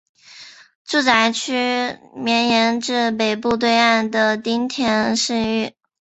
[0.83, 5.75] 住宅区绵延至北部对岸的町田市域。